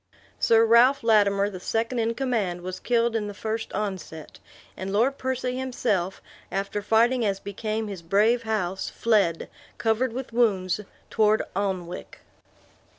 [0.39, 4.39] Sir Ralph Lattimer, the second in command, was killed in the first onset;
[4.75, 10.79] and Lord Percy himself, after fighting as became his brave house, fled, covered with wounds,
[11.11, 12.21] toward Alnwick.